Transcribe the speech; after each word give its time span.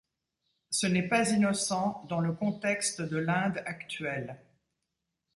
Ce 0.71 0.87
n'est 0.87 1.07
pas 1.07 1.29
innocent 1.29 2.03
dans 2.09 2.21
le 2.21 2.31
contexte 2.33 3.03
de 3.03 3.17
l'Inde 3.17 3.61
actuelle. 3.67 4.35